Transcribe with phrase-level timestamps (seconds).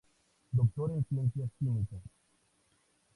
[0.51, 2.01] Doctor en Ciencias Químicas.